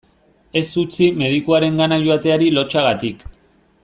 Ez 0.61 0.63
utzi 0.83 1.09
medikuarengana 1.19 2.01
joateari 2.07 2.49
lotsagatik. 2.57 3.23